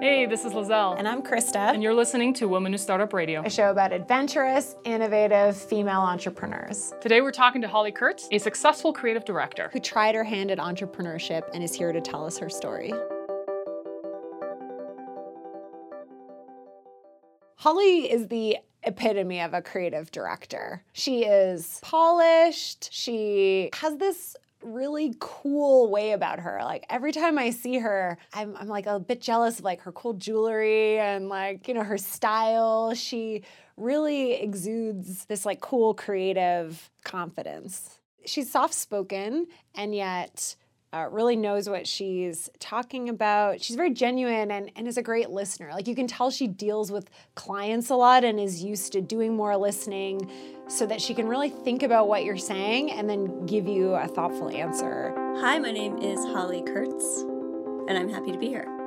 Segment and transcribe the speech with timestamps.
[0.00, 0.98] Hey, this is Lizelle.
[0.98, 1.74] And I'm Krista.
[1.74, 6.94] And you're listening to Women Who Startup Radio, a show about adventurous, innovative female entrepreneurs.
[7.02, 10.56] Today we're talking to Holly Kurtz, a successful creative director who tried her hand at
[10.56, 12.94] entrepreneurship and is here to tell us her story.
[17.56, 20.82] Holly is the epitome of a creative director.
[20.94, 22.88] She is polished.
[22.90, 26.60] She has this really cool way about her.
[26.62, 29.92] Like every time I see her, I'm, I'm like a bit jealous of like her
[29.92, 32.94] cool jewelry and like, you know, her style.
[32.94, 33.42] She
[33.76, 37.98] really exudes this like cool creative confidence.
[38.26, 40.56] She's soft spoken and yet
[40.92, 43.60] uh, really knows what she's talking about.
[43.60, 45.70] She's very genuine and, and is a great listener.
[45.72, 49.36] Like you can tell she deals with clients a lot and is used to doing
[49.36, 50.30] more listening
[50.68, 54.08] so that she can really think about what you're saying and then give you a
[54.08, 55.14] thoughtful answer.
[55.40, 57.22] Hi, my name is Holly Kurtz,
[57.88, 58.79] and I'm happy to be here.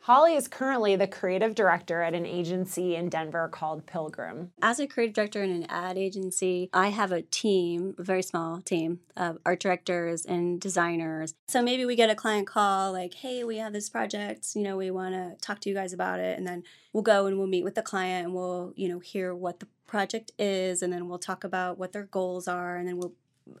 [0.00, 4.52] Holly is currently the creative director at an agency in Denver called Pilgrim.
[4.62, 8.60] As a creative director in an ad agency, I have a team, a very small
[8.62, 11.34] team of art directors and designers.
[11.48, 14.76] So maybe we get a client call like, hey, we have this project, you know,
[14.76, 16.38] we want to talk to you guys about it.
[16.38, 19.34] And then we'll go and we'll meet with the client and we'll, you know, hear
[19.34, 20.82] what the project is.
[20.82, 22.76] And then we'll talk about what their goals are.
[22.76, 23.14] And then we'll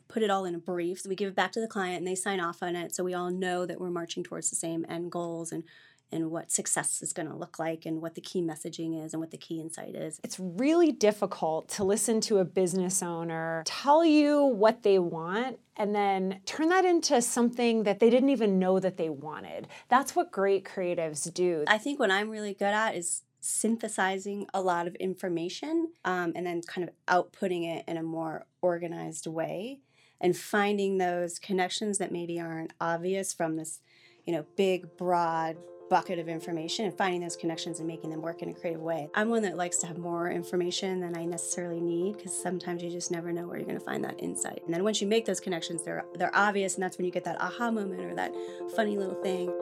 [0.08, 1.00] put it all in a brief.
[1.00, 2.94] So we give it back to the client and they sign off on it.
[2.94, 5.64] So we all know that we're marching towards the same end goals and
[6.10, 9.20] and what success is going to look like and what the key messaging is and
[9.20, 10.20] what the key insight is.
[10.24, 15.94] It's really difficult to listen to a business owner tell you what they want and
[15.94, 19.68] then turn that into something that they didn't even know that they wanted.
[19.88, 21.64] That's what great creatives do.
[21.68, 26.46] I think what I'm really good at is synthesizing a lot of information um, and
[26.46, 29.80] then kind of outputting it in a more organized way
[30.20, 33.80] and finding those connections that maybe aren't obvious from this
[34.26, 35.56] you know big broad
[35.88, 39.08] bucket of information and finding those connections and making them work in a creative way.
[39.14, 42.90] I'm one that likes to have more information than I necessarily need because sometimes you
[42.90, 44.62] just never know where you're going to find that insight.
[44.64, 47.24] And then once you make those connections, they're they're obvious and that's when you get
[47.24, 48.32] that aha moment or that
[48.74, 49.52] funny little thing.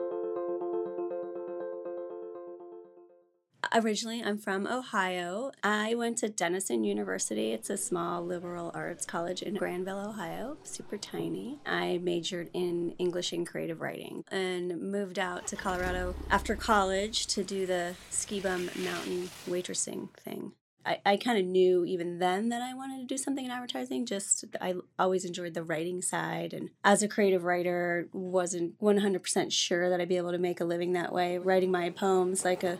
[3.73, 5.51] Originally, I'm from Ohio.
[5.63, 7.51] I went to Denison University.
[7.51, 11.59] It's a small liberal arts college in Granville, Ohio, super tiny.
[11.65, 17.43] I majored in English and creative writing and moved out to Colorado after college to
[17.43, 20.53] do the ski bum mountain waitressing thing.
[20.85, 24.05] I, I kind of knew even then that I wanted to do something in advertising.
[24.05, 29.89] Just I always enjoyed the writing side, and as a creative writer, wasn't 100% sure
[29.89, 31.37] that I'd be able to make a living that way.
[31.37, 32.79] Writing my poems like a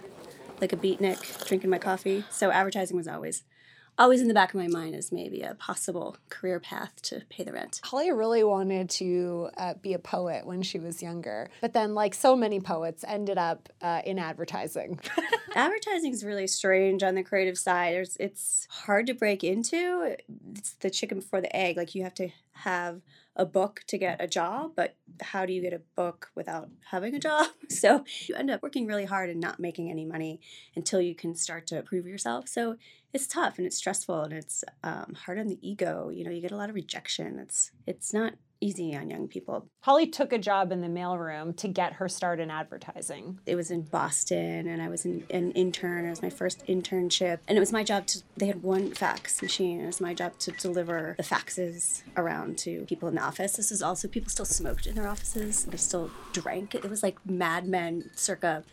[0.59, 2.23] like a beatnik, drinking my coffee.
[2.29, 3.43] So advertising was always
[3.97, 7.43] always in the back of my mind as maybe a possible career path to pay
[7.43, 7.81] the rent.
[7.83, 12.13] Holly really wanted to uh, be a poet when she was younger, but then, like
[12.13, 14.99] so many poets, ended up uh, in advertising.
[15.55, 17.93] advertising is really strange on the creative side.
[17.93, 20.15] There's, it's hard to break into.
[20.55, 21.77] It's the chicken before the egg.
[21.77, 23.01] Like you have to have
[23.37, 27.15] a book to get a job, but how do you get a book without having
[27.15, 27.47] a job?
[27.69, 30.39] So you end up working really hard and not making any money
[30.75, 32.47] until you can start to prove yourself.
[32.47, 32.77] So
[33.13, 36.09] it's tough and it's stressful and it's um, hard on the ego.
[36.09, 37.39] You know, you get a lot of rejection.
[37.39, 39.67] It's it's not easy on young people.
[39.81, 43.39] Holly took a job in the mailroom to get her start in advertising.
[43.45, 46.05] It was in Boston, and I was an, an intern.
[46.05, 48.23] It was my first internship, and it was my job to.
[48.35, 49.81] They had one fax machine.
[49.81, 53.53] It was my job to deliver the faxes around to people in the office.
[53.53, 55.65] This is also people still smoked in their offices.
[55.65, 56.75] They still drank.
[56.75, 58.63] It was like Mad Men, circa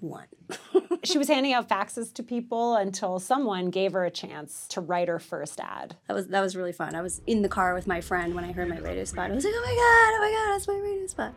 [0.00, 0.98] 1991.
[1.04, 5.08] she was handing out faxes to people until someone gave her a chance to write
[5.08, 5.96] her first ad.
[6.06, 6.94] That was that was really fun.
[6.94, 9.30] I was in the car with my friend when I heard my radio spot.
[9.30, 10.14] I was like, "Oh my god!
[10.14, 10.52] Oh my god!
[10.54, 11.34] That's my radio spot."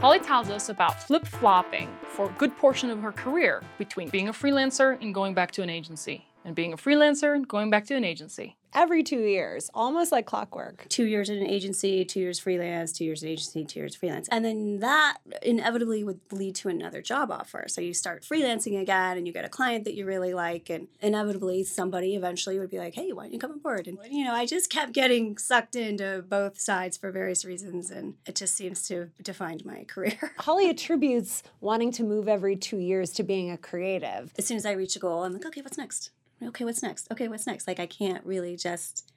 [0.00, 4.28] Holly tells us about flip flopping for a good portion of her career between being
[4.28, 7.84] a freelancer and going back to an agency, and being a freelancer and going back
[7.86, 10.86] to an agency every two years, almost like clockwork.
[10.88, 14.28] Two years in an agency, two years freelance, two years in agency, two years freelance.
[14.30, 17.64] And then that inevitably would lead to another job offer.
[17.68, 20.70] So you start freelancing again and you get a client that you really like.
[20.70, 23.86] And inevitably, somebody eventually would be like, hey, why don't you come on board?
[23.86, 27.90] And, you know, I just kept getting sucked into both sides for various reasons.
[27.90, 30.34] And it just seems to have defined my career.
[30.38, 34.32] Holly attributes wanting to move every two years to being a creative.
[34.38, 36.10] As soon as I reach a goal, I'm like, okay, what's next?
[36.42, 37.10] Okay, what's next?
[37.10, 37.66] Okay, what's next?
[37.66, 39.12] Like I can't really just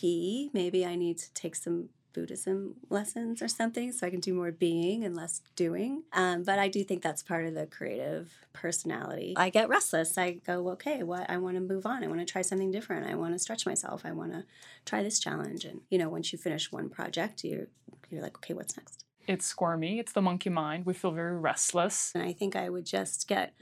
[0.00, 0.50] be.
[0.52, 4.50] Maybe I need to take some Buddhism lessons or something, so I can do more
[4.50, 6.02] being and less doing.
[6.14, 9.34] Um, but I do think that's part of the creative personality.
[9.36, 10.16] I get restless.
[10.16, 12.02] I go, okay, what I want to move on.
[12.02, 13.06] I want to try something different.
[13.06, 14.02] I want to stretch myself.
[14.06, 14.44] I want to
[14.86, 15.66] try this challenge.
[15.66, 17.66] And you know, once you finish one project, you're
[18.08, 19.04] you're like, okay, what's next?
[19.26, 19.98] It's squirmy.
[19.98, 20.86] It's the monkey mind.
[20.86, 22.12] We feel very restless.
[22.14, 23.52] And I think I would just get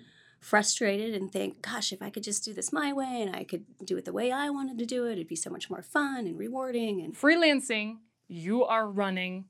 [0.45, 3.65] frustrated and think, gosh, if I could just do this my way and I could
[3.83, 6.27] do it the way I wanted to do it, it'd be so much more fun
[6.27, 7.01] and rewarding.
[7.01, 7.97] And freelancing,
[8.29, 9.47] you are running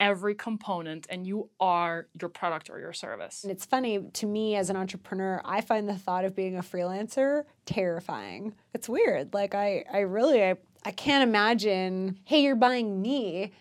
[0.00, 3.44] every component and you are your product or your service.
[3.44, 6.62] And it's funny to me as an entrepreneur, I find the thought of being a
[6.62, 8.54] freelancer terrifying.
[8.72, 9.34] It's weird.
[9.34, 13.52] Like I I really I, I can't imagine, hey, you're buying me.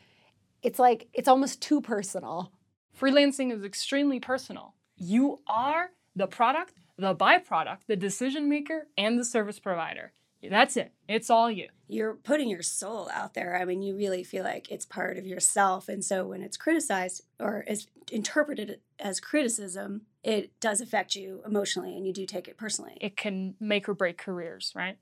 [0.62, 2.54] It's like it's almost too personal.
[2.98, 4.74] Freelancing is extremely personal.
[4.96, 10.12] You are the product, the byproduct, the decision maker, and the service provider.
[10.50, 10.94] That's it.
[11.08, 11.70] It's all you.
[11.88, 13.60] You're putting your soul out there.
[13.60, 15.90] I mean, you really feel like it's part of yourself.
[15.90, 21.96] And so when it's criticized or is interpreted as criticism, it does affect you emotionally
[21.98, 22.98] and you do take it personally.
[23.02, 24.98] It can make or break careers, right?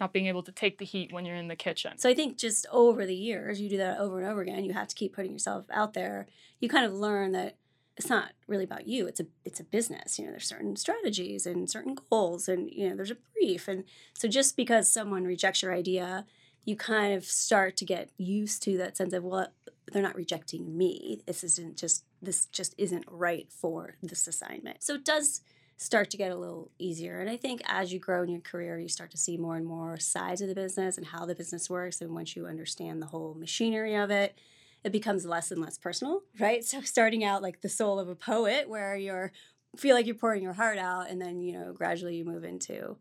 [0.00, 1.96] Not being able to take the heat when you're in the kitchen.
[1.98, 4.64] So I think just over the years, you do that over and over again.
[4.64, 6.26] You have to keep putting yourself out there.
[6.58, 7.56] You kind of learn that
[7.96, 11.46] it's not really about you it's a it's a business you know there's certain strategies
[11.46, 13.68] and certain goals and you know there's a brief.
[13.68, 13.84] And
[14.14, 16.26] so just because someone rejects your idea
[16.64, 19.48] you kind of start to get used to that sense of well
[19.92, 21.22] they're not rejecting me.
[21.26, 24.82] This isn't just this just isn't right for this assignment.
[24.82, 25.40] So it does
[25.76, 27.20] start to get a little easier.
[27.20, 29.66] And i think as you grow in your career you start to see more and
[29.66, 32.00] more sides of the business and how the business works.
[32.00, 34.38] And once you understand the whole machinery of it
[34.84, 36.64] it becomes less and less personal, right?
[36.64, 39.32] So starting out like the soul of a poet, where you're
[39.76, 42.96] feel like you're pouring your heart out, and then you know gradually you move into,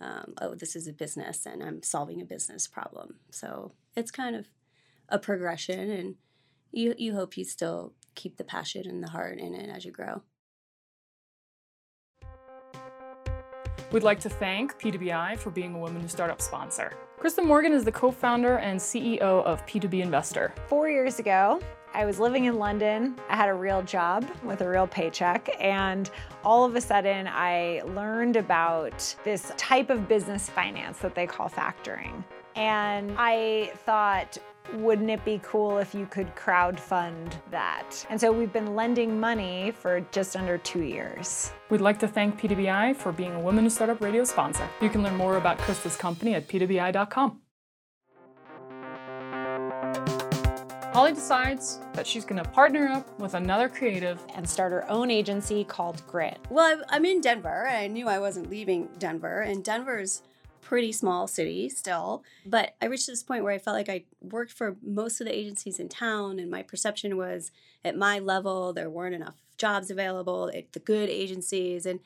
[0.00, 3.16] um, oh, this is a business, and I'm solving a business problem.
[3.30, 4.46] So it's kind of
[5.08, 6.14] a progression, and
[6.72, 9.92] you you hope you still keep the passion and the heart in it as you
[9.92, 10.22] grow.
[13.90, 16.92] We'd like to thank P2BI for being a Women Who Startup sponsor.
[17.18, 20.54] Krista Morgan is the co-founder and CEO of P2B Investor.
[20.68, 21.60] Four years ago,
[21.92, 23.16] I was living in London.
[23.28, 25.50] I had a real job with a real paycheck.
[25.58, 26.08] And
[26.44, 31.48] all of a sudden, I learned about this type of business finance that they call
[31.48, 32.22] factoring.
[32.54, 34.38] And I thought,
[34.74, 38.06] wouldn't it be cool if you could crowd fund that?
[38.10, 41.52] And so we've been lending money for just under two years.
[41.70, 44.68] We'd like to thank P2BI for being a Women in Startup Radio sponsor.
[44.80, 47.40] You can learn more about Krista's company at p2bi.com.
[50.98, 55.12] Holly decides that she's going to partner up with another creative and start her own
[55.12, 56.38] agency called Grit.
[56.50, 57.68] Well, I'm in Denver.
[57.68, 60.22] I knew I wasn't leaving Denver, and Denver's
[60.68, 62.22] pretty small city still.
[62.44, 65.34] But I reached this point where I felt like I worked for most of the
[65.34, 67.50] agencies in town, and my perception was
[67.82, 71.86] at my level, there weren't enough jobs available at the good agencies.
[71.86, 72.00] And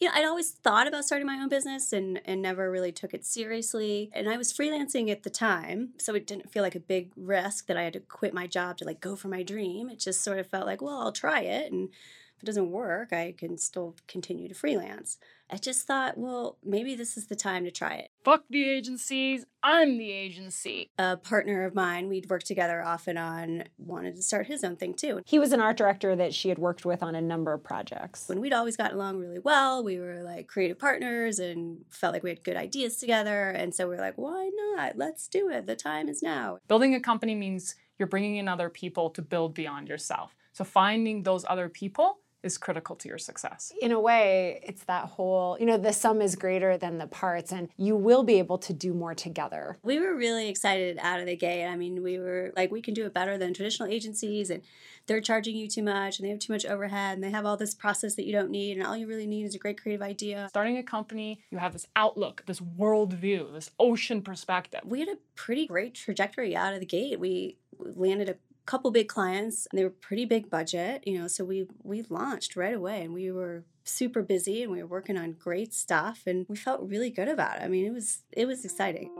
[0.00, 3.14] you know, I'd always thought about starting my own business and, and never really took
[3.14, 4.10] it seriously.
[4.12, 7.66] And I was freelancing at the time, so it didn't feel like a big risk
[7.66, 9.88] that I had to quit my job to like go for my dream.
[9.88, 11.70] It just sort of felt like, well, I'll try it.
[11.70, 11.90] And
[12.38, 15.18] if it doesn't work, I can still continue to freelance.
[15.50, 18.10] I just thought, well, maybe this is the time to try it.
[18.22, 19.44] Fuck the agencies.
[19.60, 20.92] I'm the agency.
[20.98, 24.76] A partner of mine, we'd worked together off and on, wanted to start his own
[24.76, 25.20] thing too.
[25.26, 28.28] He was an art director that she had worked with on a number of projects.
[28.28, 32.22] When we'd always gotten along really well, we were like creative partners and felt like
[32.22, 33.50] we had good ideas together.
[33.50, 34.96] And so we are like, why not?
[34.96, 35.66] Let's do it.
[35.66, 36.58] The time is now.
[36.68, 40.36] Building a company means you're bringing in other people to build beyond yourself.
[40.52, 43.72] So finding those other people is critical to your success.
[43.80, 47.52] In a way, it's that whole, you know, the sum is greater than the parts,
[47.52, 49.78] and you will be able to do more together.
[49.82, 51.66] We were really excited out of the gate.
[51.66, 54.62] I mean, we were like, we can do it better than traditional agencies, and
[55.06, 57.56] they're charging you too much, and they have too much overhead, and they have all
[57.56, 60.02] this process that you don't need, and all you really need is a great creative
[60.02, 60.46] idea.
[60.48, 64.80] Starting a company, you have this outlook, this world view, this ocean perspective.
[64.84, 67.18] We had a pretty great trajectory out of the gate.
[67.18, 68.36] We landed a
[68.68, 72.74] couple big clients they were pretty big budget you know so we we launched right
[72.74, 76.56] away and we were super busy and we were working on great stuff and we
[76.56, 77.62] felt really good about it.
[77.62, 79.10] I mean it was it was exciting.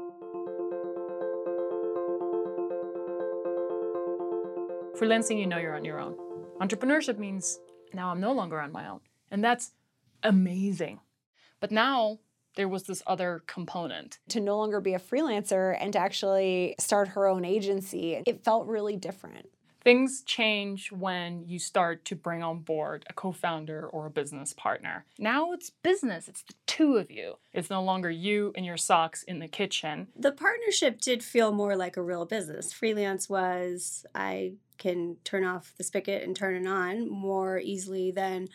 [4.97, 6.17] For freelancing you know you're on your own.
[6.61, 7.59] Entrepreneurship means
[7.95, 9.00] now i'm no longer on my own
[9.31, 9.73] and that's
[10.23, 11.00] amazing.
[11.61, 12.19] But now
[12.57, 14.19] there was this other component.
[14.31, 18.67] To no longer be a freelancer and to actually start her own agency, it felt
[18.67, 19.49] really different.
[19.83, 24.52] Things change when you start to bring on board a co founder or a business
[24.52, 25.07] partner.
[25.19, 27.35] Now it's business, it's the two of you.
[27.52, 30.09] It's no longer you and your socks in the kitchen.
[30.17, 32.73] The partnership did feel more like a real business.
[32.73, 38.49] Freelance was, I can turn off the spigot and turn it on more easily than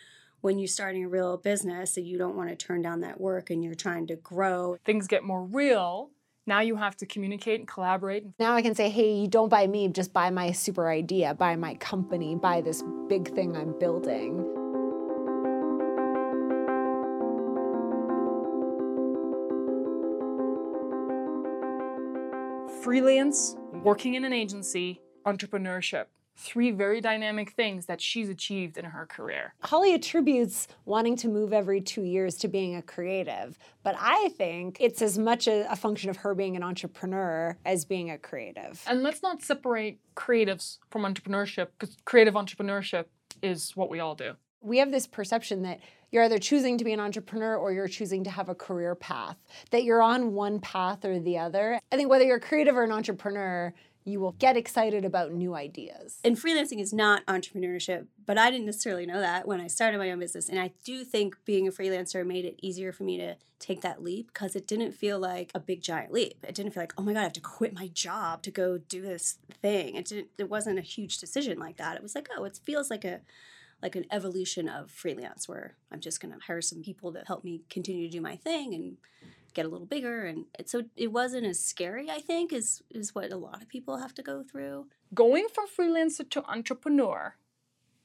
[0.44, 3.50] when you're starting a real business and you don't want to turn down that work
[3.50, 4.76] and you're trying to grow.
[4.84, 6.10] Things get more real.
[6.46, 8.26] Now you have to communicate and collaborate.
[8.38, 11.56] Now I can say, hey, you don't buy me, just buy my super idea, buy
[11.56, 14.44] my company, buy this big thing I'm building.
[22.84, 29.06] Freelance, working in an agency, entrepreneurship three very dynamic things that she's achieved in her
[29.06, 29.54] career.
[29.62, 34.78] Holly attributes wanting to move every two years to being a creative, but I think
[34.80, 38.84] it's as much a, a, function of her being an entrepreneur as being a creative.
[38.88, 43.06] And let's not separate creatives from entrepreneurship because creative entrepreneurship
[43.42, 44.34] is what we all do.
[44.62, 45.82] We have this perception that
[46.14, 49.36] you're either choosing to be an entrepreneur or you're choosing to have a career path,
[49.72, 51.80] that you're on one path or the other.
[51.92, 53.74] I think whether you're creative or an entrepreneur,
[54.06, 56.20] you will get excited about new ideas.
[56.24, 60.12] And freelancing is not entrepreneurship, but I didn't necessarily know that when I started my
[60.12, 60.50] own business.
[60.50, 64.04] And I do think being a freelancer made it easier for me to take that
[64.04, 66.44] leap because it didn't feel like a big giant leap.
[66.44, 68.78] It didn't feel like, oh my God, I have to quit my job to go
[68.78, 69.96] do this thing.
[69.96, 71.96] It didn't it wasn't a huge decision like that.
[71.96, 73.22] It was like, oh, it feels like a
[73.82, 77.62] like an evolution of freelance where I'm just gonna hire some people to help me
[77.70, 78.98] continue to do my thing and
[79.54, 83.14] get a little bigger and it, so it wasn't as scary i think is is
[83.16, 84.88] what a lot of people have to go through.
[85.14, 87.36] Going from freelancer to entrepreneur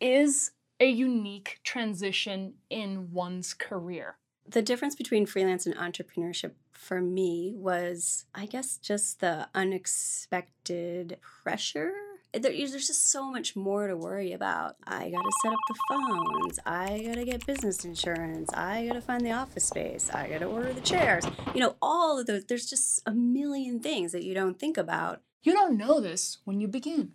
[0.00, 4.16] is a unique transition in one's career.
[4.46, 11.92] The difference between freelance and entrepreneurship for me was i guess just the unexpected pressure
[12.32, 14.76] there's just so much more to worry about.
[14.86, 16.58] I gotta set up the phones.
[16.66, 18.50] I gotta get business insurance.
[18.52, 20.10] I gotta find the office space.
[20.10, 21.24] I gotta order the chairs.
[21.54, 22.44] You know, all of those.
[22.44, 25.22] There's just a million things that you don't think about.
[25.42, 27.12] You don't know this when you begin.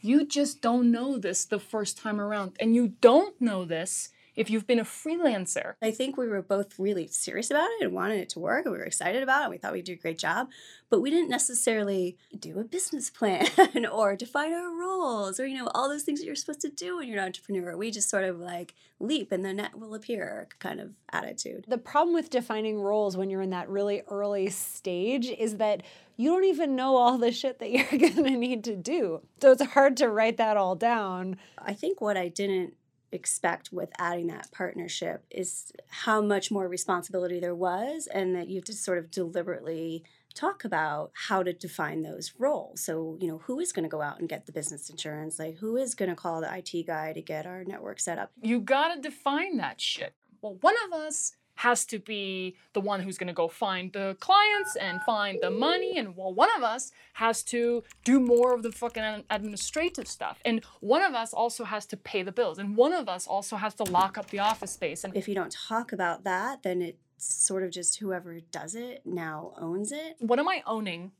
[0.00, 2.56] You just don't know this the first time around.
[2.60, 5.74] And you don't know this if you've been a freelancer.
[5.80, 8.64] I think we were both really serious about it and wanted it to work.
[8.64, 9.50] And we were excited about it.
[9.50, 10.48] We thought we'd do a great job,
[10.90, 13.48] but we didn't necessarily do a business plan
[13.90, 16.96] or define our roles or, you know, all those things that you're supposed to do
[16.96, 17.76] when you're an entrepreneur.
[17.76, 21.66] We just sort of like leap and the net will appear kind of attitude.
[21.68, 25.82] The problem with defining roles when you're in that really early stage is that
[26.16, 29.20] you don't even know all the shit that you're going to need to do.
[29.40, 31.36] So it's hard to write that all down.
[31.58, 32.74] I think what I didn't
[33.14, 38.56] expect with adding that partnership is how much more responsibility there was and that you
[38.56, 40.04] have to sort of deliberately
[40.34, 42.80] talk about how to define those roles.
[42.80, 45.38] So, you know, who is going to go out and get the business insurance?
[45.38, 48.32] Like, who is going to call the IT guy to get our network set up?
[48.42, 50.14] You got to define that shit.
[50.42, 54.14] Well, one of us has to be the one who's going to go find the
[54.20, 58.62] clients and find the money and well one of us has to do more of
[58.62, 62.76] the fucking administrative stuff and one of us also has to pay the bills and
[62.76, 65.56] one of us also has to lock up the office space and if you don't
[65.70, 70.16] talk about that then it's sort of just whoever does it now owns it.
[70.18, 71.12] What am i owning?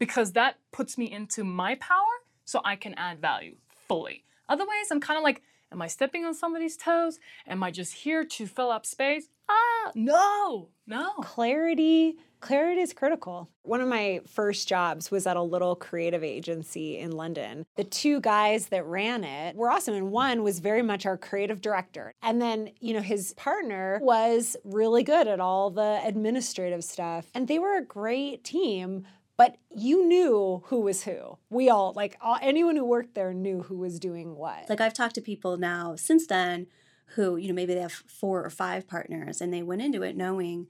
[0.00, 2.14] Because that puts me into my power
[2.44, 3.54] so i can add value
[3.86, 4.24] fully.
[4.48, 7.18] Otherwise i'm kind of like Am I stepping on somebody's toes?
[7.46, 9.28] Am I just here to fill up space?
[9.48, 11.10] Ah, no, no.
[11.22, 13.50] Clarity, clarity is critical.
[13.62, 17.66] One of my first jobs was at a little creative agency in London.
[17.76, 21.60] The two guys that ran it were awesome, and one was very much our creative
[21.60, 22.12] director.
[22.22, 27.26] And then, you know, his partner was really good at all the administrative stuff.
[27.34, 29.04] And they were a great team
[29.36, 31.38] but you knew who was who.
[31.50, 34.68] We all, like all, anyone who worked there knew who was doing what.
[34.68, 36.66] Like I've talked to people now since then
[37.14, 40.16] who, you know, maybe they have four or five partners and they went into it
[40.16, 40.68] knowing,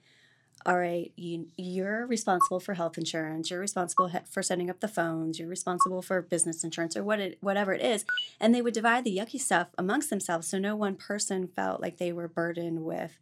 [0.64, 5.38] all right, you, you're responsible for health insurance, you're responsible for setting up the phones,
[5.38, 8.04] you're responsible for business insurance or what it, whatever it is.
[8.40, 11.98] And they would divide the yucky stuff amongst themselves so no one person felt like
[11.98, 13.20] they were burdened with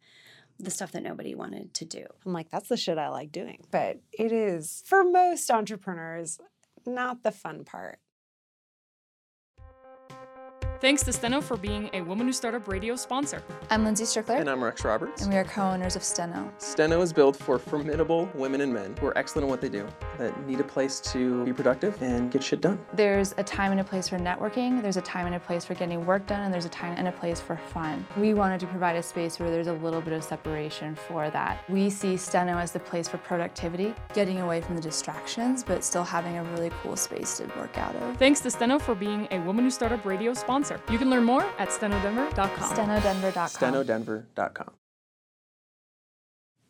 [0.59, 2.07] the stuff that nobody wanted to do.
[2.25, 3.65] I'm like, that's the shit I like doing.
[3.71, 6.39] But it is, for most entrepreneurs,
[6.87, 7.99] not the fun part.
[10.81, 13.43] Thanks to Steno for being a Woman Who Startup Radio sponsor.
[13.71, 15.23] I'm Lindsay Strickler, And I'm Rex Roberts.
[15.23, 16.53] and we are co-owners of Steno.
[16.59, 19.87] Steno is built for formidable women and men who are excellent at what they do,
[20.19, 22.79] that need a place to be productive and get shit done.
[22.93, 25.73] There's a time and a place for networking, there's a time and a place for
[25.75, 28.05] getting work done, and there's a time and a place for fun.
[28.19, 31.65] We wanted to provide a space where there's a little bit of separation for that.
[31.71, 36.05] We see Steno as the place for productivity, getting away from the distractions, but still
[36.05, 38.19] having a really cool space to work out of.
[38.19, 40.74] Thanks to Steno for being a Woman Who Startup Radio sponsor.
[40.91, 42.49] You can learn more at stenodenver.com.
[42.49, 43.49] StenoDenver.com.
[43.49, 44.71] StenoDenver.com.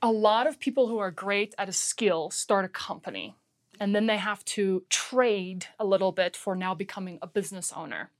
[0.02, 3.36] a lot of people who are great at a skill start a company
[3.80, 8.10] and then they have to trade a little bit for now becoming a business owner.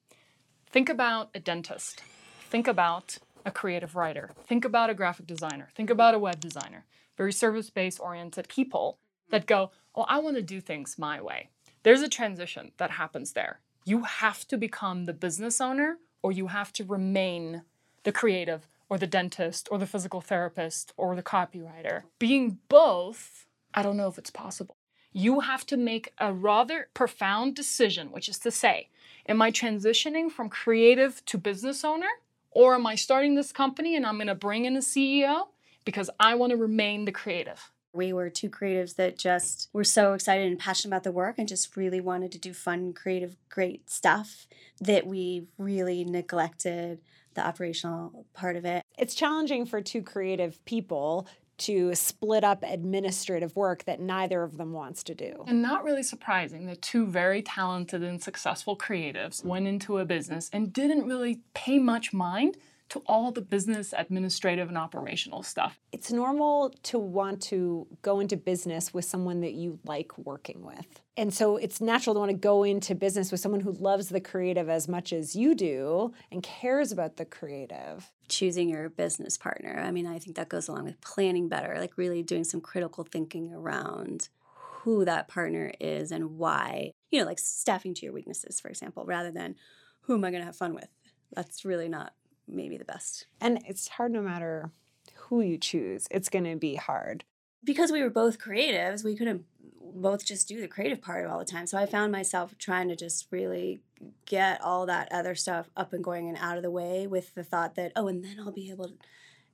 [0.71, 2.03] Think about a dentist.
[2.51, 4.31] Think about a creative writer.
[4.47, 5.69] Think about a graphic designer.
[5.75, 6.87] Think about a web designer.
[7.17, 8.99] Very service based oriented people
[9.31, 11.51] that go, Oh, I want to do things my way.
[11.85, 13.61] There's a transition that happens there.
[13.87, 17.63] You have to become the business owner or you have to remain
[18.05, 22.05] the creative or the dentist or the physical therapist or the copywriter.
[22.19, 24.77] Being both, I don't know if it's possible.
[25.13, 28.89] You have to make a rather profound decision, which is to say,
[29.29, 32.09] am I transitioning from creative to business owner?
[32.53, 35.49] Or am I starting this company and I'm going to bring in a CEO
[35.85, 37.71] because I want to remain the creative?
[37.95, 41.49] We were two creatives that just were so excited and passionate about the work and
[41.49, 44.47] just really wanted to do fun, creative, great stuff
[44.81, 47.01] that we really neglected
[47.35, 48.83] the operational part of it.
[48.99, 54.73] It's challenging for two creative people to split up administrative work that neither of them
[54.73, 55.45] wants to do.
[55.47, 60.51] And not really surprising that two very talented and successful creatives went into a business
[60.53, 62.57] and didn't really pay much mind
[62.95, 65.81] to all the business, administrative, and operational stuff.
[65.91, 71.03] It's normal to want to go into business with someone that you like working with.
[71.17, 74.21] And so it's natural to want to go into business with someone who loves the
[74.21, 78.13] creative as much as you do and cares about the creative.
[78.29, 79.83] Choosing your business partner.
[79.85, 83.03] I mean, I think that goes along with planning better, like really doing some critical
[83.03, 86.93] thinking around who that partner is and why.
[87.11, 89.57] You know, like staffing to your weaknesses, for example, rather than
[90.03, 90.89] who am I going to have fun with?
[91.35, 92.13] That's really not
[92.49, 93.27] maybe the best.
[93.41, 94.71] And it's hard no matter
[95.15, 97.25] who you choose, it's going to be hard.
[97.63, 99.45] Because we were both creatives, we couldn't
[99.81, 101.67] both just do the creative part of all the time.
[101.67, 103.81] So I found myself trying to just really
[104.27, 107.45] get all that other stuff up and going and out of the way with the
[107.45, 108.95] thought that, oh, and then I'll be able to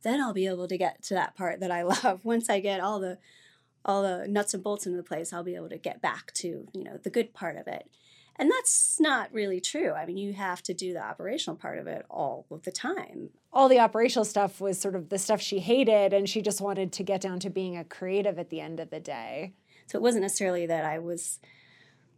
[0.03, 2.25] then I'll be able to get to that part that I love.
[2.25, 3.19] Once I get all the
[3.85, 6.67] all the nuts and bolts into the place, I'll be able to get back to,
[6.73, 7.89] you know, the good part of it.
[8.41, 9.93] And that's not really true.
[9.93, 13.29] I mean, you have to do the operational part of it all of the time.
[13.53, 16.91] All the operational stuff was sort of the stuff she hated, and she just wanted
[16.93, 19.53] to get down to being a creative at the end of the day.
[19.89, 21.39] So it wasn't necessarily that I was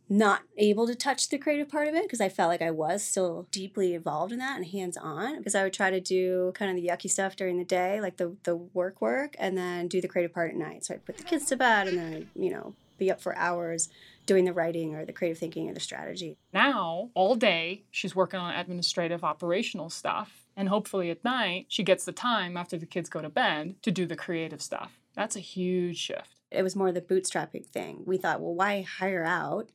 [0.09, 3.03] not able to touch the creative part of it because I felt like I was
[3.03, 6.71] still deeply involved in that and hands on because I would try to do kind
[6.71, 10.01] of the yucky stuff during the day, like the the work work, and then do
[10.01, 10.85] the creative part at night.
[10.85, 13.35] So I'd put the kids to bed and then I'd, you know, be up for
[13.37, 13.89] hours
[14.27, 16.37] doing the writing or the creative thinking or the strategy.
[16.53, 20.47] Now, all day, she's working on administrative, operational stuff.
[20.57, 23.91] And hopefully at night, she gets the time after the kids go to bed to
[23.91, 24.99] do the creative stuff.
[25.15, 26.41] That's a huge shift.
[26.51, 28.03] It was more the bootstrapping thing.
[28.05, 29.71] We thought, well, why hire out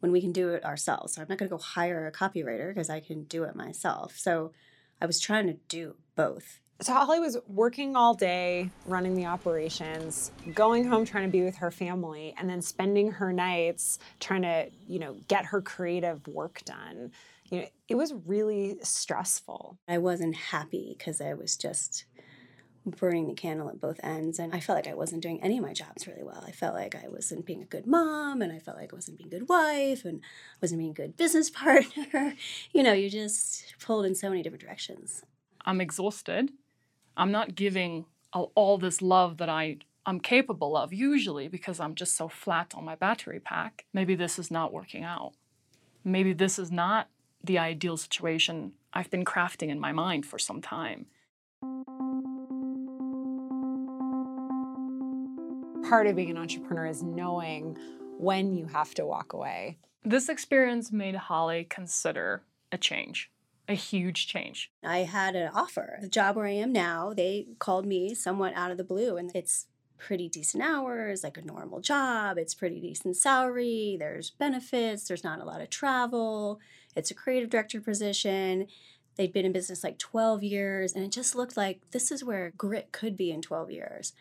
[0.00, 1.14] when we can do it ourselves?
[1.14, 4.16] So I'm not going to go hire a copywriter because I can do it myself.
[4.16, 4.52] So
[5.00, 6.60] I was trying to do both.
[6.80, 11.56] So Holly was working all day, running the operations, going home trying to be with
[11.56, 16.62] her family, and then spending her nights trying to, you know, get her creative work
[16.64, 17.12] done.
[17.50, 19.78] You know, it was really stressful.
[19.86, 22.04] I wasn't happy because I was just
[22.84, 25.64] burning the candle at both ends and I felt like I wasn't doing any of
[25.64, 26.42] my jobs really well.
[26.46, 29.18] I felt like I wasn't being a good mom and I felt like I wasn't
[29.18, 32.34] being a good wife and I wasn't being a good business partner.
[32.72, 35.22] you know, you just pulled in so many different directions.
[35.64, 36.50] I'm exhausted.
[37.16, 42.16] I'm not giving all, this love that I I'm capable of usually because I'm just
[42.16, 43.84] so flat on my battery pack.
[43.92, 45.34] Maybe this is not working out.
[46.02, 47.08] Maybe this is not
[47.44, 51.06] the ideal situation I've been crafting in my mind for some time.
[55.88, 57.76] Part of being an entrepreneur is knowing
[58.18, 59.78] when you have to walk away.
[60.04, 63.30] This experience made Holly consider a change,
[63.68, 64.70] a huge change.
[64.82, 65.98] I had an offer.
[66.00, 69.30] The job where I am now, they called me somewhat out of the blue and
[69.34, 69.66] it's
[70.02, 72.36] pretty decent hours, like a normal job.
[72.36, 73.96] It's pretty decent salary.
[73.98, 75.06] There's benefits.
[75.06, 76.60] There's not a lot of travel.
[76.96, 78.66] It's a creative director position.
[79.16, 82.52] They'd been in business like 12 years, and it just looked like this is where
[82.56, 84.12] grit could be in 12 years.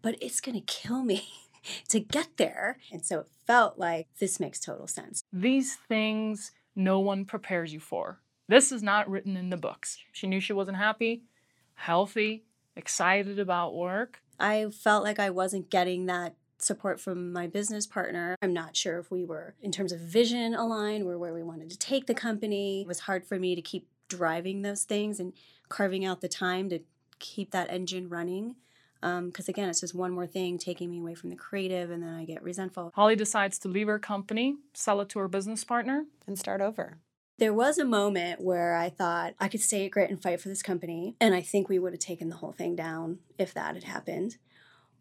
[0.00, 1.28] But it's going to kill me
[1.88, 2.78] to get there.
[2.90, 5.24] And so it felt like this makes total sense.
[5.32, 8.20] These things no one prepares you for.
[8.48, 9.98] This is not written in the books.
[10.12, 11.22] She knew she wasn't happy,
[11.74, 12.44] healthy,
[12.76, 14.20] excited about work.
[14.38, 18.36] I felt like I wasn't getting that support from my business partner.
[18.42, 21.70] I'm not sure if we were, in terms of vision, aligned or where we wanted
[21.70, 22.82] to take the company.
[22.82, 25.32] It was hard for me to keep driving those things and
[25.68, 26.80] carving out the time to
[27.18, 28.56] keep that engine running.
[29.04, 32.02] Because um, again, it's just one more thing taking me away from the creative, and
[32.02, 32.90] then I get resentful.
[32.94, 36.96] Holly decides to leave her company, sell it to her business partner, and start over.
[37.36, 40.48] There was a moment where I thought I could stay at Grit and fight for
[40.48, 43.74] this company, and I think we would have taken the whole thing down if that
[43.74, 44.38] had happened.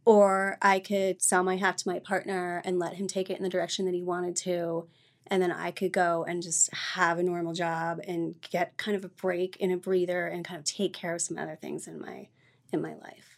[0.04, 3.44] Or I could sell my half to my partner and let him take it in
[3.44, 4.90] the direction that he wanted to.
[5.28, 9.06] And then I could go and just have a normal job and get kind of
[9.06, 12.02] a break and a breather and kind of take care of some other things in
[12.02, 12.28] my
[12.74, 13.33] in my life.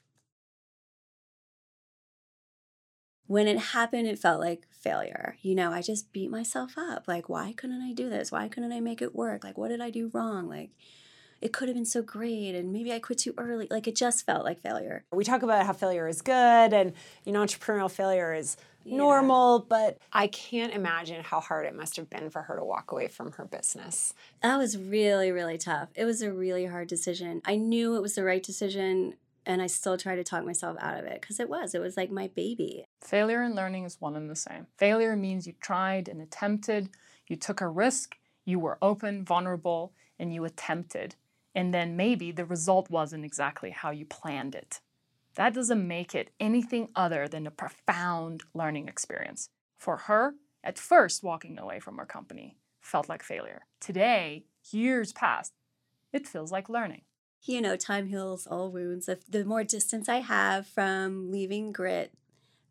[3.28, 5.38] When it happened, it felt like failure.
[5.42, 7.08] You know, I just beat myself up.
[7.08, 8.32] Like, why couldn't I do this?
[8.32, 9.44] Why couldn't I make it work?
[9.44, 10.48] Like, what did I do wrong?
[10.48, 10.72] Like,
[11.42, 13.68] it could have been so great and maybe I quit too early.
[13.70, 15.06] Like it just felt like failure.
[15.12, 16.34] We talk about how failure is good
[16.74, 18.98] and you know entrepreneurial failure is yeah.
[18.98, 22.92] normal, but I can't imagine how hard it must have been for her to walk
[22.92, 24.14] away from her business.
[24.42, 25.90] That was really really tough.
[25.96, 27.42] It was a really hard decision.
[27.46, 31.00] I knew it was the right decision and I still try to talk myself out
[31.00, 31.76] of it because it was.
[31.76, 32.86] It was like my baby.
[33.02, 34.68] Failure and learning is one and the same.
[34.78, 36.90] Failure means you tried and attempted,
[37.28, 41.16] you took a risk, you were open, vulnerable, and you attempted
[41.56, 44.82] and then maybe the result wasn't exactly how you planned it.
[45.36, 49.50] That doesn't make it anything other than a profound learning experience.
[49.78, 53.66] For her, at first, walking away from her company felt like failure.
[53.80, 55.54] Today, years past,
[56.14, 57.02] it feels like learning.
[57.44, 59.10] You know, time heals all wounds.
[59.30, 62.12] The more distance I have from leaving grit,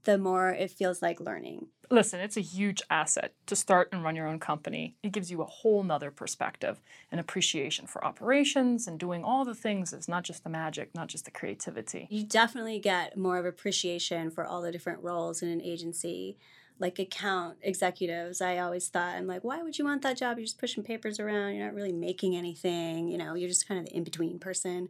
[0.05, 1.68] the more it feels like learning.
[1.90, 4.96] Listen, it's a huge asset to start and run your own company.
[5.03, 6.81] It gives you a whole nother perspective
[7.12, 11.09] and appreciation for operations and doing all the things is not just the magic, not
[11.09, 12.07] just the creativity.
[12.11, 16.38] You definitely get more of appreciation for all the different roles in an agency.
[16.78, 20.38] Like account executives, I always thought, I'm like, why would you want that job?
[20.38, 23.78] You're just pushing papers around, you're not really making anything, you know, you're just kind
[23.78, 24.88] of the in between person.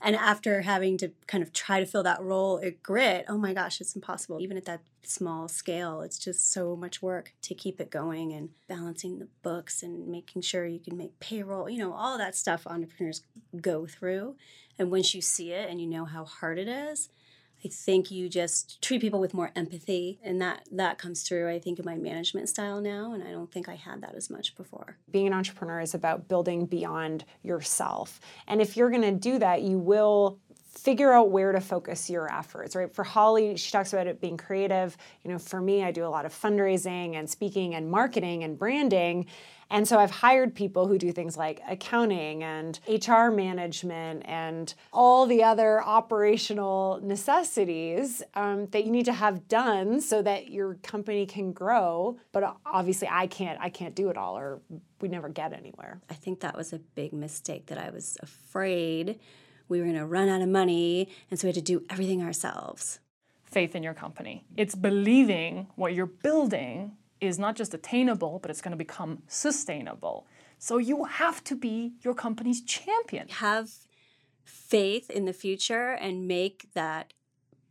[0.00, 3.54] And after having to kind of try to fill that role at Grit, oh my
[3.54, 4.40] gosh, it's impossible.
[4.40, 8.50] Even at that small scale, it's just so much work to keep it going and
[8.68, 12.66] balancing the books and making sure you can make payroll, you know, all that stuff
[12.66, 13.22] entrepreneurs
[13.60, 14.36] go through.
[14.78, 17.08] And once you see it and you know how hard it is,
[17.66, 21.58] I think you just treat people with more empathy and that that comes through I
[21.58, 24.54] think in my management style now and I don't think I had that as much
[24.54, 24.98] before.
[25.10, 28.20] Being an entrepreneur is about building beyond yourself.
[28.46, 30.38] And if you're going to do that, you will
[30.76, 34.36] figure out where to focus your efforts right for holly she talks about it being
[34.36, 38.44] creative you know for me i do a lot of fundraising and speaking and marketing
[38.44, 39.26] and branding
[39.70, 45.26] and so I've hired people who do things like accounting and HR management and all
[45.26, 51.26] the other operational necessities um, that you need to have done so that your company
[51.26, 52.16] can grow.
[52.30, 53.58] But obviously, I can't.
[53.60, 54.60] I can't do it all, or
[55.00, 56.00] we never get anywhere.
[56.08, 59.18] I think that was a big mistake that I was afraid
[59.68, 62.22] we were going to run out of money, and so we had to do everything
[62.22, 63.00] ourselves.
[63.44, 64.44] Faith in your company.
[64.56, 70.26] It's believing what you're building is not just attainable, but it's going to become sustainable.
[70.58, 73.28] So you have to be your company's champion.
[73.28, 73.70] Have
[74.44, 77.12] faith in the future and make that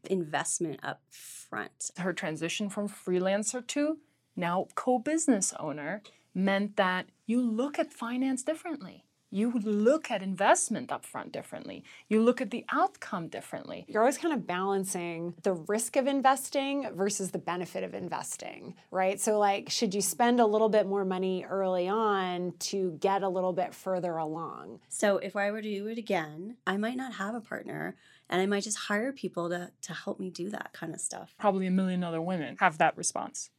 [0.09, 1.91] investment up front.
[1.97, 3.97] Her transition from freelancer to
[4.35, 6.01] now co business owner
[6.33, 11.83] meant that you look at finance differently you look at investment upfront differently.
[12.07, 13.85] You look at the outcome differently.
[13.87, 19.19] You're always kind of balancing the risk of investing versus the benefit of investing, right?
[19.19, 23.29] So, like, should you spend a little bit more money early on to get a
[23.29, 24.79] little bit further along?
[24.89, 27.95] So, if I were to do it again, I might not have a partner
[28.29, 31.35] and I might just hire people to, to help me do that kind of stuff.
[31.39, 33.49] Probably a million other women have that response.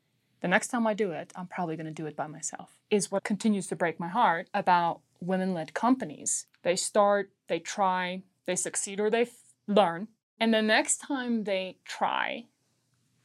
[0.41, 2.79] The next time I do it, I'm probably going to do it by myself.
[2.91, 6.47] Is what continues to break my heart about women led companies.
[6.63, 10.09] They start, they try, they succeed or they f- learn.
[10.39, 12.47] And the next time they try,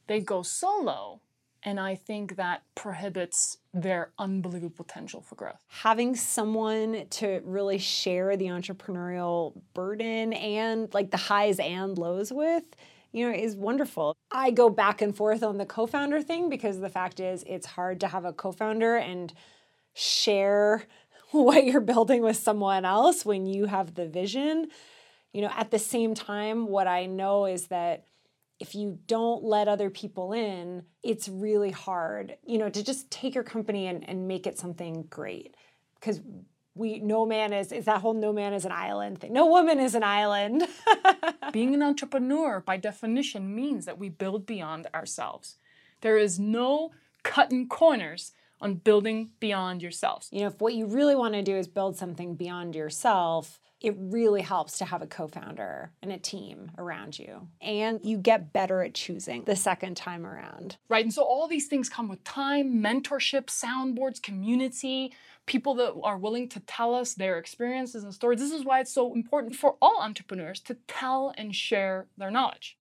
[0.07, 1.21] they go solo.
[1.63, 5.63] And I think that prohibits their unbelievable potential for growth.
[5.67, 12.63] Having someone to really share the entrepreneurial burden and like the highs and lows with,
[13.11, 14.17] you know, is wonderful.
[14.31, 17.67] I go back and forth on the co founder thing because the fact is it's
[17.67, 19.31] hard to have a co founder and
[19.93, 20.83] share
[21.43, 24.67] what you're building with someone else when you have the vision.
[25.33, 28.05] You know, at the same time, what I know is that
[28.59, 33.33] if you don't let other people in, it's really hard, you know, to just take
[33.33, 35.55] your company and, and make it something great.
[35.95, 36.21] Because
[36.75, 39.33] we no man is is that whole no man is an island thing.
[39.33, 40.67] No woman is an island.
[41.51, 45.57] Being an entrepreneur, by definition, means that we build beyond ourselves.
[46.01, 46.91] There is no
[47.23, 50.29] cutting corners on building beyond yourselves.
[50.31, 53.95] you know, if what you really want to do is build something beyond yourself, it
[53.97, 57.47] really helps to have a co-founder and a team around you.
[57.59, 60.77] And you get better at choosing the second time around.
[60.87, 61.03] right?
[61.03, 65.13] And so all these things come with time, mentorship, soundboards, community,
[65.47, 68.39] people that are willing to tell us their experiences and stories.
[68.39, 72.77] This is why it's so important for all entrepreneurs to tell and share their knowledge.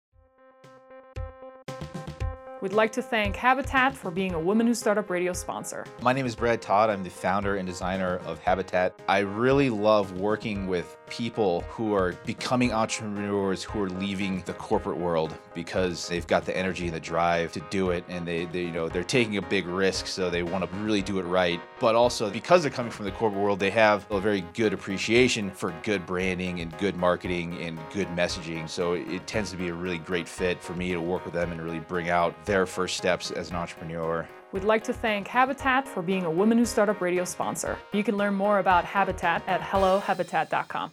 [2.60, 5.86] We'd like to thank Habitat for being a Women Who Startup Radio sponsor.
[6.02, 6.90] My name is Brad Todd.
[6.90, 9.00] I'm the founder and designer of Habitat.
[9.08, 14.96] I really love working with people who are becoming entrepreneurs who are leaving the corporate
[14.96, 18.62] world because they've got the energy and the drive to do it and they, they
[18.62, 21.60] you know they're taking a big risk so they want to really do it right
[21.80, 25.50] but also because they're coming from the corporate world they have a very good appreciation
[25.50, 29.74] for good branding and good marketing and good messaging so it tends to be a
[29.74, 32.96] really great fit for me to work with them and really bring out their first
[32.96, 37.00] steps as an entrepreneur We'd like to thank Habitat for being a Women Who Startup
[37.00, 37.78] Radio sponsor.
[37.92, 40.92] You can learn more about Habitat at hellohabitat.com.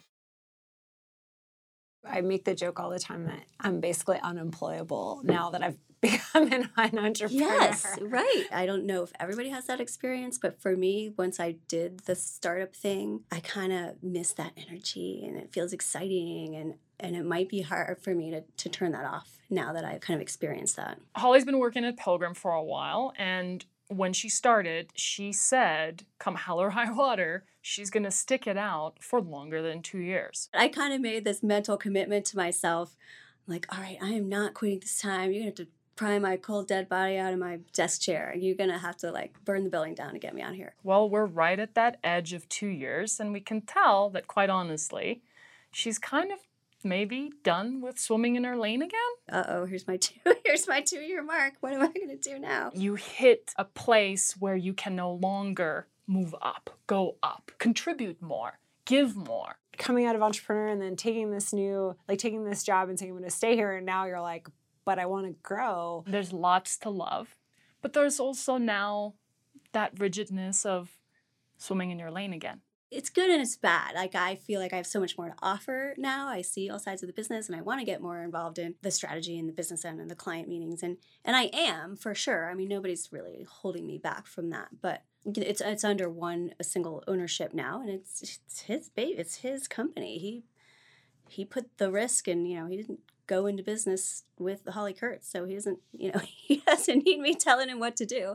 [2.10, 6.52] I make the joke all the time that I'm basically unemployable now that I've become
[6.52, 7.48] an, an entrepreneur.
[7.48, 8.46] Yes, right.
[8.52, 12.14] I don't know if everybody has that experience, but for me, once I did the
[12.14, 17.24] startup thing, I kind of miss that energy and it feels exciting and and it
[17.24, 20.20] might be hard for me to, to turn that off now that I've kind of
[20.20, 20.98] experienced that.
[21.14, 26.36] Holly's been working at Pilgrim for a while, and when she started, she said, come
[26.36, 30.48] hell or high water, she's going to stick it out for longer than two years.
[30.54, 32.96] I kind of made this mental commitment to myself
[33.46, 35.32] like, all right, I am not quitting this time.
[35.32, 38.34] You're going to have to pry my cold, dead body out of my desk chair.
[38.36, 40.56] You're going to have to like burn the building down to get me out of
[40.56, 40.74] here.
[40.82, 44.50] Well, we're right at that edge of two years, and we can tell that, quite
[44.50, 45.22] honestly,
[45.72, 46.38] she's kind of
[46.84, 49.00] maybe done with swimming in her lane again.
[49.30, 50.14] Uh oh, here's my two
[50.44, 51.54] here's my two year mark.
[51.60, 52.70] What am I gonna do now?
[52.74, 58.58] You hit a place where you can no longer move up, go up, contribute more,
[58.84, 59.58] give more.
[59.76, 63.12] Coming out of entrepreneur and then taking this new, like taking this job and saying
[63.12, 64.48] I'm going to stay here, and now you're like,
[64.84, 66.02] but I want to grow.
[66.06, 67.36] There's lots to love,
[67.80, 69.14] but there's also now
[69.72, 70.98] that rigidness of
[71.58, 72.62] swimming in your lane again.
[72.90, 73.94] It's good and it's bad.
[73.94, 76.28] Like I feel like I have so much more to offer now.
[76.28, 78.76] I see all sides of the business and I want to get more involved in
[78.80, 82.14] the strategy and the business end and the client meetings and and I am for
[82.14, 82.50] sure.
[82.50, 86.64] I mean nobody's really holding me back from that, but it's it's under one a
[86.64, 89.18] single ownership now and it's it's his baby.
[89.18, 90.18] It's his company.
[90.18, 90.44] He
[91.28, 95.30] he put the risk and you know, he didn't go into business with Holly Kurtz,
[95.30, 98.34] so he doesn't, you know, he doesn't need me telling him what to do.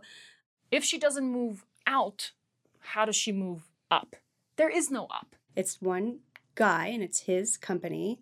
[0.71, 2.31] If she doesn't move out,
[2.79, 4.15] how does she move up?
[4.55, 5.35] There is no up.
[5.55, 6.19] It's one
[6.55, 8.19] guy and it's his company.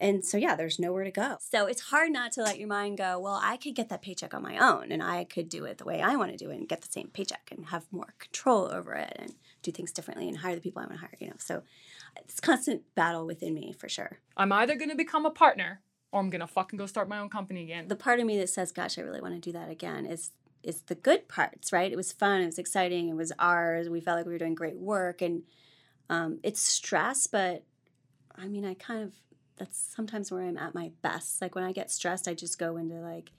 [0.00, 1.36] And so, yeah, there's nowhere to go.
[1.38, 4.34] So it's hard not to let your mind go, well, I could get that paycheck
[4.34, 6.56] on my own and I could do it the way I want to do it
[6.56, 10.26] and get the same paycheck and have more control over it and do things differently
[10.26, 11.36] and hire the people I want to hire, you know.
[11.38, 11.62] So
[12.16, 14.18] it's constant battle within me for sure.
[14.36, 17.18] I'm either going to become a partner or I'm going to fucking go start my
[17.18, 17.86] own company again.
[17.86, 20.32] The part of me that says, gosh, I really want to do that again is
[20.62, 21.90] is the good parts, right?
[21.90, 23.88] It was fun, it was exciting, it was ours.
[23.88, 25.42] We felt like we were doing great work and
[26.08, 27.64] um, it's stress, but
[28.36, 29.12] I mean, I kind of
[29.56, 31.40] that's sometimes where I'm at my best.
[31.40, 33.30] Like when I get stressed, I just go into like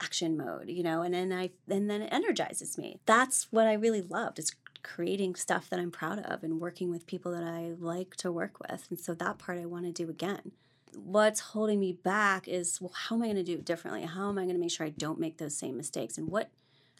[0.00, 3.00] action mode, you know, and then I and then it energizes me.
[3.06, 4.38] That's what I really loved.
[4.38, 8.30] It's creating stuff that I'm proud of and working with people that I like to
[8.30, 8.86] work with.
[8.88, 10.52] And so that part I want to do again.
[10.96, 14.02] What's holding me back is well, how am I going to do it differently?
[14.04, 16.16] How am I going to make sure I don't make those same mistakes?
[16.16, 16.50] And what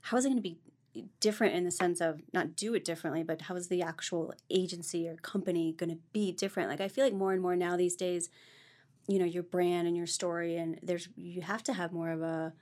[0.02, 0.59] how is it going to be
[1.20, 5.09] different in the sense of not do it differently, but how is the actual agency
[5.09, 6.68] or company going to be different?
[6.68, 8.28] Like I feel like more and more now these days,
[9.09, 12.22] you know, your brand and your story, and there's you have to have more of
[12.22, 12.52] a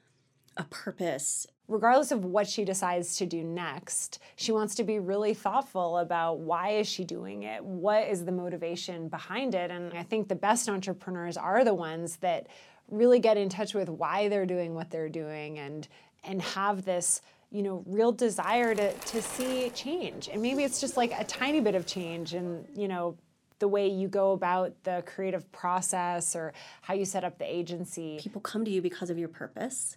[0.56, 1.46] a purpose.
[1.66, 6.40] Regardless of what she decides to do next, she wants to be really thoughtful about
[6.40, 7.64] why is she doing it?
[7.64, 9.70] What is the motivation behind it?
[9.70, 12.48] And I think the best entrepreneurs are the ones that
[12.90, 15.88] really get in touch with why they're doing what they're doing and
[16.22, 20.96] and have this you know real desire to to see change and maybe it's just
[20.96, 23.16] like a tiny bit of change and you know
[23.58, 28.18] the way you go about the creative process or how you set up the agency
[28.20, 29.96] People come to you because of your purpose,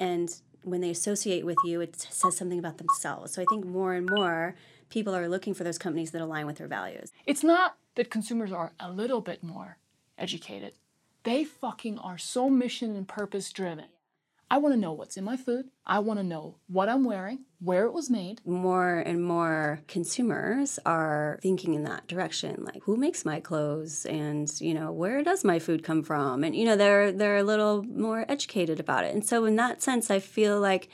[0.00, 0.34] and
[0.64, 3.34] when they associate with you, it says something about themselves.
[3.34, 4.56] So I think more and more
[4.88, 7.12] people are looking for those companies that align with their values.
[7.26, 9.78] It's not that consumers are a little bit more
[10.18, 10.72] educated.
[11.22, 13.86] They fucking are so mission and purpose driven.
[14.50, 15.66] I want to know what's in my food.
[15.86, 18.40] I want to know what I'm wearing, where it was made.
[18.44, 24.50] More and more consumers are thinking in that direction, like who makes my clothes, and
[24.60, 27.84] you know where does my food come from, and you know they're they're a little
[27.84, 29.14] more educated about it.
[29.14, 30.88] And so in that sense, I feel like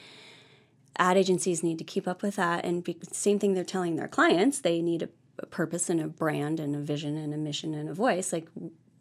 [0.99, 4.09] ad agencies need to keep up with that, and be, same thing they're telling their
[4.09, 7.73] clients, they need a, a purpose and a brand and a vision and a mission
[7.73, 8.35] and a voice.
[8.35, 8.49] Like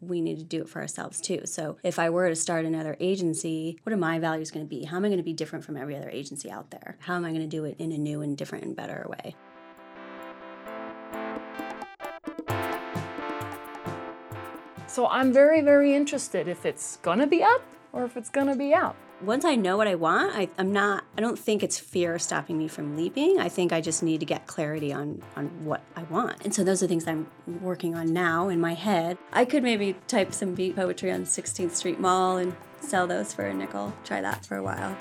[0.00, 1.42] we need to do it for ourselves too.
[1.44, 4.84] So if I were to start another agency, what are my values going to be?
[4.84, 6.96] How am I going to be different from every other agency out there?
[7.00, 9.36] How am I going to do it in a new and different and better way?
[14.96, 17.60] So I'm very, very interested if it's gonna be up
[17.92, 18.96] or if it's gonna be out.
[19.22, 22.58] Once I know what I want, I, I'm not, I don't think it's fear stopping
[22.58, 23.38] me from leaping.
[23.38, 26.44] I think I just need to get clarity on, on what I want.
[26.44, 27.26] And so those are things I'm
[27.62, 29.16] working on now in my head.
[29.32, 33.46] I could maybe type some beat poetry on 16th Street Mall and sell those for
[33.46, 33.94] a nickel.
[34.04, 34.94] Try that for a while.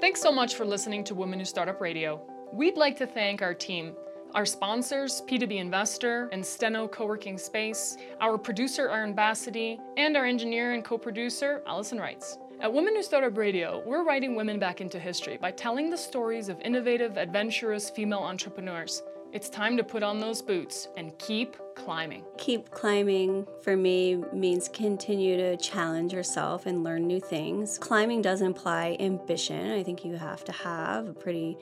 [0.00, 2.24] Thanks so much for listening to Women Who Startup Radio.
[2.52, 3.96] We'd like to thank our team,
[4.34, 10.72] our sponsors, P2B Investor and Steno Co-working Space, our producer, Aaron Bassity, and our engineer
[10.72, 12.38] and co-producer, Allison Wrights.
[12.60, 16.48] At Women Who Startup Radio, we're writing women back into history by telling the stories
[16.48, 19.02] of innovative, adventurous female entrepreneurs.
[19.32, 22.24] It's time to put on those boots and keep climbing.
[22.38, 27.76] Keep climbing for me means continue to challenge yourself and learn new things.
[27.76, 29.72] Climbing does imply ambition.
[29.72, 31.58] I think you have to have a pretty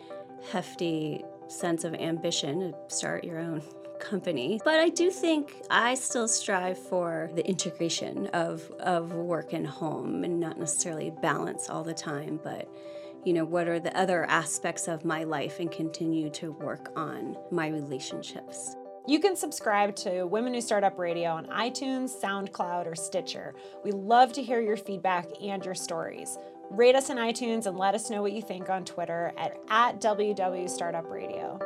[0.52, 3.62] hefty sense of ambition to start your own
[4.00, 4.60] company.
[4.64, 10.24] But I do think I still strive for the integration of, of work and home
[10.24, 12.68] and not necessarily balance all the time, but
[13.24, 17.36] you know, what are the other aspects of my life and continue to work on
[17.50, 18.76] my relationships.
[19.06, 23.54] You can subscribe to Women Who Startup Radio on iTunes, SoundCloud, or Stitcher.
[23.84, 26.38] We love to hear your feedback and your stories.
[26.70, 30.00] Rate us in iTunes and let us know what you think on Twitter at, at
[30.00, 31.58] WW Startup Radio.